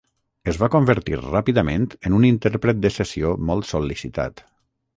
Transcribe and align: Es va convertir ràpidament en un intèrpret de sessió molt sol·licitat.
Es 0.51 0.55
va 0.61 0.69
convertir 0.75 1.19
ràpidament 1.25 1.85
en 2.09 2.17
un 2.21 2.25
intèrpret 2.31 2.81
de 2.87 2.93
sessió 2.99 3.35
molt 3.51 3.71
sol·licitat. 3.75 4.47